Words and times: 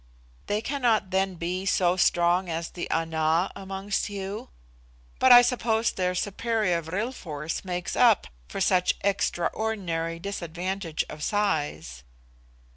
"They 0.47 0.61
cannot 0.63 1.11
then 1.11 1.35
be 1.35 1.63
so 1.67 1.95
strong 1.95 2.49
as 2.49 2.69
the 2.71 2.89
Ana 2.89 3.51
amongst 3.55 4.09
you? 4.09 4.49
But 5.19 5.31
I 5.31 5.43
suppose 5.43 5.91
their 5.91 6.15
superior 6.15 6.81
vril 6.81 7.11
force 7.11 7.63
makes 7.63 7.95
up 7.95 8.25
for 8.47 8.59
such 8.59 8.95
extraordinary 9.03 10.17
disadvantage 10.17 11.05
of 11.07 11.21
size?" 11.21 12.01